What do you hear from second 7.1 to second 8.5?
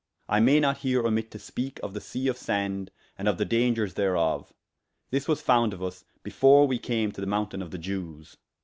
to the mountayne of the Jewes.